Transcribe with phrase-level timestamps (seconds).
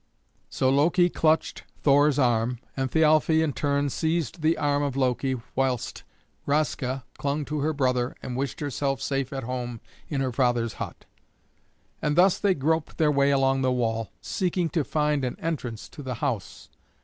[0.49, 6.01] So Loki clutched Thor's arm, and Thialfe in turn seized the arm of Loki, whilst
[6.47, 9.79] Raska clung to her brother and wished herself safe at home
[10.09, 11.05] in her father's hut.
[12.01, 16.01] And thus they groped their way along the wall, seeking to find an entrance to
[16.01, 16.69] the house.